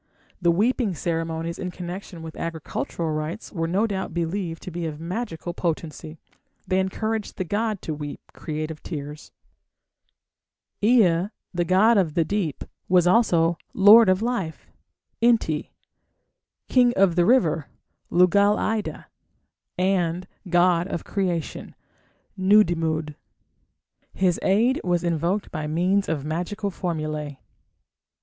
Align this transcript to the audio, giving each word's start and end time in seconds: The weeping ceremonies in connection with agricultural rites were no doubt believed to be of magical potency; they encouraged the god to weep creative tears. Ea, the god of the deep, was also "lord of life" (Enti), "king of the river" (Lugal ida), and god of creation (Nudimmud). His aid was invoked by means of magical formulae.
The 0.41 0.49
weeping 0.49 0.95
ceremonies 0.95 1.59
in 1.59 1.69
connection 1.69 2.23
with 2.23 2.35
agricultural 2.35 3.11
rites 3.11 3.51
were 3.51 3.67
no 3.67 3.85
doubt 3.85 4.15
believed 4.15 4.63
to 4.63 4.71
be 4.71 4.87
of 4.87 4.99
magical 4.99 5.53
potency; 5.53 6.17
they 6.67 6.79
encouraged 6.79 7.37
the 7.37 7.43
god 7.43 7.83
to 7.83 7.93
weep 7.93 8.19
creative 8.33 8.81
tears. 8.81 9.31
Ea, 10.81 11.27
the 11.53 11.65
god 11.67 11.99
of 11.99 12.15
the 12.15 12.25
deep, 12.25 12.63
was 12.89 13.05
also 13.05 13.59
"lord 13.75 14.09
of 14.09 14.23
life" 14.23 14.71
(Enti), 15.21 15.69
"king 16.67 16.93
of 16.95 17.15
the 17.15 17.23
river" 17.23 17.67
(Lugal 18.09 18.57
ida), 18.57 19.05
and 19.77 20.27
god 20.49 20.87
of 20.87 21.03
creation 21.03 21.75
(Nudimmud). 22.35 23.15
His 24.13 24.39
aid 24.41 24.81
was 24.83 25.03
invoked 25.03 25.51
by 25.51 25.67
means 25.67 26.09
of 26.09 26.25
magical 26.25 26.71
formulae. 26.71 27.39